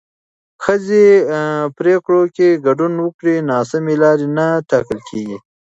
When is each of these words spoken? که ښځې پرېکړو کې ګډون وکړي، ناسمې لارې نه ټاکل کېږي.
که 0.03 0.07
ښځې 0.63 1.05
پرېکړو 1.77 2.21
کې 2.35 2.61
ګډون 2.65 2.93
وکړي، 2.99 3.35
ناسمې 3.51 3.95
لارې 4.03 4.27
نه 4.37 4.47
ټاکل 4.69 4.99
کېږي. 5.09 5.37